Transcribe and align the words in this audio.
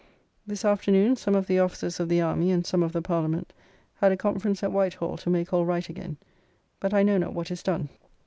This 0.47 0.65
afternoon, 0.65 1.15
some 1.17 1.35
of 1.35 1.45
the 1.45 1.59
Officers 1.59 1.99
of 1.99 2.09
the 2.09 2.21
Army, 2.21 2.49
and 2.49 2.65
some 2.65 2.81
of 2.81 2.91
the 2.91 3.03
Parliament, 3.03 3.53
had 3.97 4.11
a 4.11 4.17
conference 4.17 4.63
at 4.63 4.71
White 4.71 4.95
Hall 4.95 5.15
to 5.17 5.29
make 5.29 5.53
all 5.53 5.63
right 5.63 5.87
again, 5.87 6.17
but 6.79 6.91
I 6.91 7.03
know 7.03 7.19
not 7.19 7.35
what 7.35 7.51
is 7.51 7.61
done. 7.61 7.87